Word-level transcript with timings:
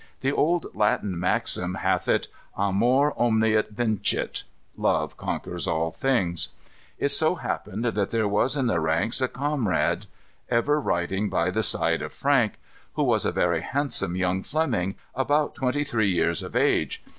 The 0.21 0.31
old 0.31 0.65
Latin 0.75 1.19
maxim 1.19 1.75
hath 1.75 2.07
it, 2.07 2.27
"Amor 2.57 3.13
omnia 3.15 3.65
vincit," 3.69 4.45
Love 4.75 5.15
conquers 5.15 5.67
all 5.67 5.91
things. 5.91 6.49
It 6.97 7.09
so 7.09 7.35
happened 7.35 7.85
that 7.85 8.09
there 8.09 8.27
was 8.27 8.57
in 8.57 8.65
the 8.65 8.79
ranks 8.79 9.21
a 9.21 9.27
comrade, 9.27 10.07
ever 10.49 10.81
riding 10.81 11.29
by 11.29 11.51
the 11.51 11.61
side 11.61 12.01
of 12.01 12.13
Frank, 12.13 12.53
who 12.93 13.03
was 13.03 13.25
a 13.25 13.31
very 13.31 13.61
handsome 13.61 14.15
young 14.15 14.41
Fleming, 14.41 14.95
about 15.13 15.53
twenty 15.53 15.83
three 15.83 16.09
years 16.09 16.41
of 16.41 16.55
age. 16.55 17.03